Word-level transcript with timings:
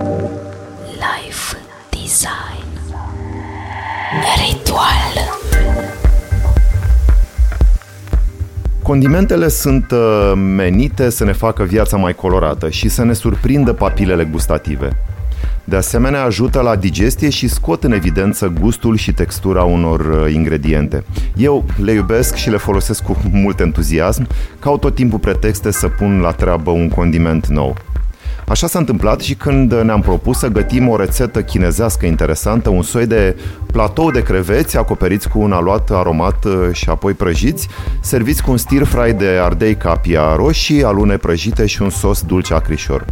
Life 0.00 1.56
Design 1.90 2.68
Ritual 4.36 5.14
Condimentele 8.82 9.48
sunt 9.48 9.90
uh, 9.90 10.32
menite 10.34 11.10
să 11.10 11.24
ne 11.24 11.32
facă 11.32 11.62
viața 11.62 11.96
mai 11.96 12.14
colorată 12.14 12.70
și 12.70 12.88
să 12.88 13.04
ne 13.04 13.12
surprindă 13.12 13.72
papilele 13.72 14.24
gustative. 14.24 14.96
De 15.64 15.76
asemenea, 15.76 16.24
ajută 16.24 16.60
la 16.60 16.76
digestie 16.76 17.30
și 17.30 17.48
scot 17.48 17.84
în 17.84 17.92
evidență 17.92 18.52
gustul 18.60 18.96
și 18.96 19.12
textura 19.12 19.62
unor 19.62 20.00
uh, 20.00 20.32
ingrediente. 20.32 21.04
Eu 21.36 21.64
le 21.82 21.92
iubesc 21.92 22.34
și 22.34 22.50
le 22.50 22.56
folosesc 22.56 23.02
cu 23.02 23.16
mult 23.32 23.60
entuziasm, 23.60 24.26
caut 24.58 24.80
tot 24.80 24.94
timpul 24.94 25.18
pretexte 25.18 25.70
să 25.70 25.88
pun 25.88 26.20
la 26.20 26.30
treabă 26.30 26.70
un 26.70 26.88
condiment 26.88 27.46
nou. 27.46 27.76
Așa 28.50 28.66
s-a 28.66 28.78
întâmplat 28.78 29.20
și 29.20 29.34
când 29.34 29.72
ne-am 29.72 30.00
propus 30.00 30.38
să 30.38 30.48
gătim 30.48 30.88
o 30.88 30.96
rețetă 30.96 31.42
chinezească 31.42 32.06
interesantă, 32.06 32.68
un 32.68 32.82
soi 32.82 33.06
de 33.06 33.36
platou 33.72 34.10
de 34.10 34.22
creveți 34.22 34.76
acoperiți 34.76 35.28
cu 35.28 35.38
un 35.38 35.52
aluat 35.52 35.90
aromat 35.90 36.44
uh, 36.44 36.68
și 36.72 36.88
apoi 36.88 37.12
prăjiți, 37.12 37.68
serviți 38.00 38.42
cu 38.42 38.50
un 38.50 38.56
stir 38.56 38.84
fry 38.84 39.12
de 39.12 39.26
ardei 39.42 39.74
capia 39.74 40.34
roșii, 40.34 40.84
alune 40.84 41.16
prăjite 41.16 41.66
și 41.66 41.82
un 41.82 41.90
sos 41.90 42.22
dulce 42.22 42.54
acrișor. 42.54 43.04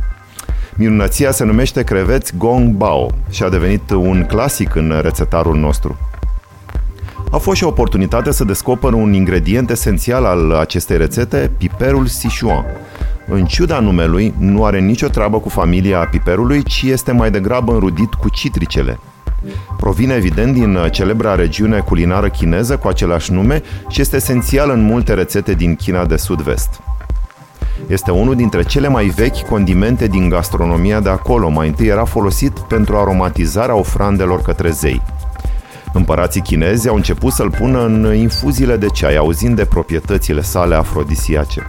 Minunăția 0.74 1.30
se 1.30 1.44
numește 1.44 1.82
creveți 1.82 2.36
Gong 2.36 2.74
Bao 2.74 3.10
și 3.30 3.42
a 3.42 3.48
devenit 3.48 3.90
un 3.90 4.24
clasic 4.28 4.74
în 4.74 4.98
rețetarul 5.02 5.56
nostru. 5.56 5.98
A 7.30 7.36
fost 7.36 7.56
și 7.56 7.64
o 7.64 7.68
oportunitate 7.68 8.32
să 8.32 8.44
descoper 8.44 8.92
un 8.92 9.12
ingredient 9.12 9.70
esențial 9.70 10.24
al 10.24 10.52
acestei 10.52 10.96
rețete, 10.96 11.50
piperul 11.58 12.06
Sichuan. 12.06 12.64
În 13.30 13.44
ciuda 13.44 13.80
numelui, 13.80 14.34
nu 14.38 14.64
are 14.64 14.80
nicio 14.80 15.08
treabă 15.08 15.38
cu 15.38 15.48
familia 15.48 15.98
piperului, 15.98 16.62
ci 16.62 16.82
este 16.82 17.12
mai 17.12 17.30
degrabă 17.30 17.72
înrudit 17.72 18.14
cu 18.14 18.28
citricele. 18.28 18.98
Provine 19.76 20.14
evident 20.14 20.54
din 20.54 20.78
celebra 20.90 21.34
regiune 21.34 21.78
culinară 21.78 22.28
chineză 22.28 22.76
cu 22.76 22.88
același 22.88 23.32
nume 23.32 23.62
și 23.88 24.00
este 24.00 24.16
esențial 24.16 24.70
în 24.70 24.82
multe 24.82 25.14
rețete 25.14 25.54
din 25.54 25.74
China 25.74 26.04
de 26.04 26.16
sud-vest. 26.16 26.80
Este 27.86 28.10
unul 28.10 28.34
dintre 28.34 28.62
cele 28.62 28.88
mai 28.88 29.06
vechi 29.06 29.48
condimente 29.48 30.06
din 30.06 30.28
gastronomia 30.28 31.00
de 31.00 31.08
acolo. 31.08 31.48
Mai 31.48 31.68
întâi 31.68 31.86
era 31.86 32.04
folosit 32.04 32.58
pentru 32.58 32.96
aromatizarea 32.96 33.74
ofrandelor 33.74 34.42
către 34.42 34.70
zei. 34.70 35.02
Împărații 35.92 36.40
chinezi 36.40 36.88
au 36.88 36.94
început 36.94 37.32
să-l 37.32 37.50
pună 37.50 37.84
în 37.84 38.14
infuziile 38.14 38.76
de 38.76 38.86
ceai, 38.86 39.16
auzind 39.16 39.56
de 39.56 39.64
proprietățile 39.64 40.40
sale 40.40 40.74
afrodisiace. 40.74 41.66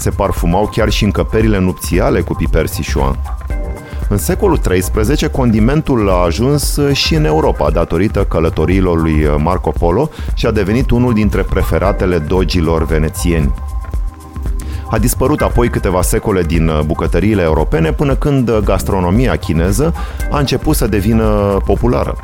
Se 0.00 0.10
parfumau 0.10 0.66
chiar 0.66 0.90
și 0.90 1.04
încăperile 1.04 1.58
nupțiale 1.58 2.20
cu 2.20 2.34
piper 2.34 2.66
Sichuan. 2.66 3.18
În 4.08 4.18
secolul 4.18 4.58
XIII, 4.58 5.30
condimentul 5.30 6.10
a 6.10 6.24
ajuns 6.24 6.78
și 6.92 7.14
în 7.14 7.24
Europa 7.24 7.70
datorită 7.70 8.24
călătoriilor 8.24 9.00
lui 9.00 9.28
Marco 9.38 9.70
Polo 9.70 10.10
și 10.34 10.46
a 10.46 10.50
devenit 10.50 10.90
unul 10.90 11.12
dintre 11.12 11.42
preferatele 11.42 12.18
dogilor 12.18 12.84
venețieni. 12.84 13.54
A 14.90 14.98
dispărut 14.98 15.40
apoi 15.40 15.68
câteva 15.68 16.02
secole 16.02 16.42
din 16.42 16.68
uh, 16.68 16.80
bucătăriile 16.86 17.42
europene 17.42 17.92
până 17.92 18.14
când 18.14 18.48
uh, 18.48 18.56
gastronomia 18.56 19.36
chineză 19.36 19.94
a 20.30 20.38
început 20.38 20.76
să 20.76 20.86
devină 20.86 21.56
populară. 21.64 22.16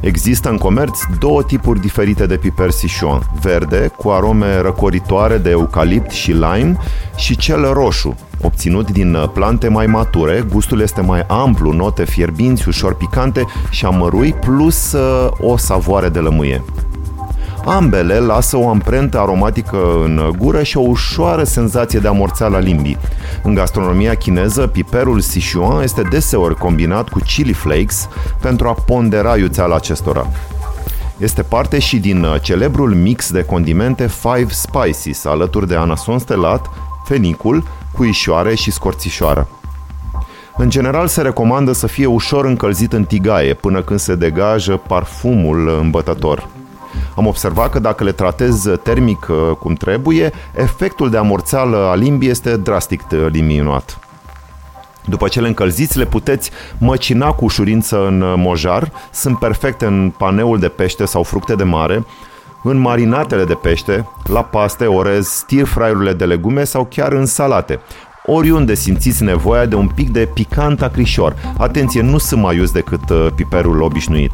Există 0.00 0.48
în 0.48 0.56
comerț 0.56 0.98
două 1.18 1.42
tipuri 1.42 1.80
diferite 1.80 2.26
de 2.26 2.36
piper 2.36 2.70
Sichuan, 2.70 3.20
verde, 3.42 3.92
cu 3.96 4.08
arome 4.08 4.60
răcoritoare 4.60 5.38
de 5.38 5.50
eucalipt 5.50 6.10
și 6.10 6.30
lime, 6.30 6.76
și 7.16 7.36
cel 7.36 7.72
roșu, 7.72 8.16
obținut 8.42 8.90
din 8.90 9.14
uh, 9.14 9.28
plante 9.32 9.68
mai 9.68 9.86
mature, 9.86 10.46
gustul 10.52 10.80
este 10.80 11.00
mai 11.00 11.24
amplu, 11.28 11.72
note 11.72 12.04
fierbinți, 12.04 12.68
ușor 12.68 12.94
picante 12.94 13.44
și 13.70 13.84
amărui, 13.84 14.32
plus 14.32 14.96
o 15.40 15.56
savoare 15.56 16.08
de 16.08 16.18
lămâie. 16.18 16.64
Ambele 17.64 18.18
lasă 18.18 18.56
o 18.56 18.68
amprentă 18.68 19.18
aromatică 19.18 19.76
în 20.04 20.32
gură 20.38 20.62
și 20.62 20.76
o 20.76 20.80
ușoară 20.80 21.44
senzație 21.44 21.98
de 21.98 22.08
amorțeală 22.08 22.56
a 22.56 22.60
limbii. 22.60 22.98
În 23.42 23.54
gastronomia 23.54 24.14
chineză, 24.14 24.66
piperul 24.66 25.20
Sichuan 25.20 25.82
este 25.82 26.02
deseori 26.02 26.54
combinat 26.54 27.08
cu 27.08 27.18
chili 27.18 27.52
flakes 27.52 28.08
pentru 28.40 28.68
a 28.68 28.72
pondera 28.72 29.36
iuțeala 29.36 29.74
acestora. 29.74 30.26
Este 31.18 31.42
parte 31.42 31.78
și 31.78 31.96
din 31.98 32.22
uh, 32.22 32.40
celebrul 32.40 32.94
mix 32.94 33.32
de 33.32 33.42
condimente 33.42 34.06
Five 34.06 34.48
Spices, 34.50 35.24
alături 35.24 35.68
de 35.68 35.74
anason 35.74 36.18
stelat, 36.18 36.70
fenicul, 37.04 37.64
cuișoare 37.92 38.54
și 38.54 38.70
scorțișoară. 38.70 39.48
În 40.56 40.70
general 40.70 41.06
se 41.06 41.22
recomandă 41.22 41.72
să 41.72 41.86
fie 41.86 42.06
ușor 42.06 42.44
încălzit 42.44 42.92
în 42.92 43.04
tigaie 43.04 43.54
până 43.54 43.82
când 43.82 43.98
se 43.98 44.14
degajă 44.14 44.76
parfumul 44.76 45.78
îmbătător. 45.80 46.48
Am 47.18 47.26
observat 47.26 47.70
că 47.70 47.78
dacă 47.78 48.04
le 48.04 48.12
tratez 48.12 48.68
termic 48.82 49.26
uh, 49.28 49.56
cum 49.58 49.74
trebuie, 49.74 50.32
efectul 50.54 51.10
de 51.10 51.16
amorțeală 51.16 51.76
a 51.76 51.94
limbii 51.94 52.28
este 52.28 52.56
drastic 52.56 53.02
uh, 53.12 53.26
diminuat. 53.30 53.98
După 55.04 55.28
ce 55.28 55.40
le 55.40 55.46
încălziți, 55.46 55.98
le 55.98 56.06
puteți 56.06 56.50
măcina 56.78 57.32
cu 57.32 57.44
ușurință 57.44 58.06
în 58.06 58.20
uh, 58.20 58.34
mojar, 58.36 58.92
sunt 59.12 59.38
perfecte 59.38 59.86
în 59.86 60.12
paneul 60.18 60.58
de 60.58 60.68
pește 60.68 61.04
sau 61.04 61.22
fructe 61.22 61.54
de 61.54 61.64
mare, 61.64 62.06
în 62.62 62.76
marinatele 62.76 63.44
de 63.44 63.54
pește, 63.54 64.08
la 64.24 64.42
paste, 64.42 64.86
orez, 64.86 65.26
stir 65.26 65.64
fraiurile 65.64 66.12
de 66.12 66.24
legume 66.24 66.64
sau 66.64 66.86
chiar 66.90 67.12
în 67.12 67.26
salate. 67.26 67.80
Oriunde 68.26 68.74
simțiți 68.74 69.22
nevoia 69.22 69.66
de 69.66 69.74
un 69.74 69.88
pic 69.88 70.10
de 70.10 70.28
picant 70.34 70.82
acrișor. 70.82 71.34
Atenție, 71.56 72.02
nu 72.02 72.18
sunt 72.18 72.40
mai 72.40 72.56
ius 72.56 72.70
decât 72.70 73.32
piperul 73.34 73.82
obișnuit. 73.82 74.32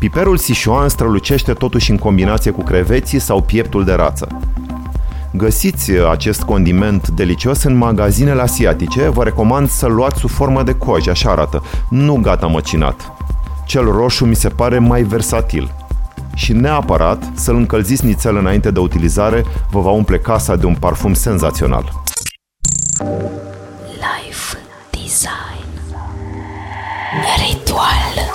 Piperul 0.00 0.36
Sichuan 0.36 0.88
strălucește 0.88 1.52
totuși 1.52 1.90
în 1.90 1.96
combinație 1.96 2.50
cu 2.50 2.62
creveții 2.62 3.18
sau 3.18 3.42
pieptul 3.42 3.84
de 3.84 3.92
rață. 3.92 4.28
Găsiți 5.32 5.90
acest 6.10 6.42
condiment 6.42 7.08
delicios 7.08 7.62
în 7.62 7.76
magazinele 7.76 8.40
asiatice, 8.40 9.08
vă 9.08 9.24
recomand 9.24 9.68
să-l 9.68 9.92
luați 9.92 10.18
sub 10.18 10.30
formă 10.30 10.62
de 10.62 10.72
coj, 10.72 11.06
așa 11.06 11.30
arată, 11.30 11.62
nu 11.90 12.18
gata 12.22 12.46
măcinat. 12.46 13.12
Cel 13.66 13.84
roșu 13.84 14.24
mi 14.24 14.34
se 14.34 14.48
pare 14.48 14.78
mai 14.78 15.02
versatil. 15.02 15.74
Și 16.34 16.52
neapărat 16.52 17.22
să-l 17.34 17.56
încălziți 17.56 18.04
nițel 18.04 18.36
înainte 18.36 18.70
de 18.70 18.78
utilizare, 18.78 19.44
vă 19.70 19.80
va 19.80 19.90
umple 19.90 20.18
casa 20.18 20.56
de 20.56 20.66
un 20.66 20.74
parfum 20.74 21.14
senzațional. 21.14 21.92
Life 23.86 24.58
Design 24.90 25.68
Ritual 27.36 28.29